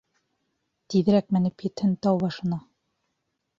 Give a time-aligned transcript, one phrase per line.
[0.93, 2.61] —Тиҙерәк менеп етһен тау башына!!!